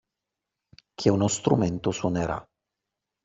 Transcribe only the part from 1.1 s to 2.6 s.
uno strumento suonerà